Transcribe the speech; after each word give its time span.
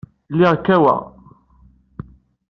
Lliɣ 0.31 0.53
kkaweɣ. 0.59 1.01